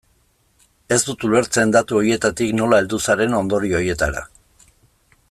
Ez 0.95 0.97
dut 1.09 1.25
ulertzen 1.27 1.75
datu 1.75 1.99
horietatik 1.99 2.57
nola 2.63 2.81
heldu 2.85 3.01
zaren 3.11 3.39
ondorio 3.43 3.81
horietara. 3.83 4.29